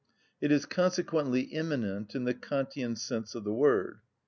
[0.41, 3.99] It is consequently immanent, in the Kantian sense of the word.